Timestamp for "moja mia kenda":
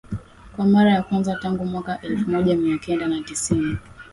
2.31-3.07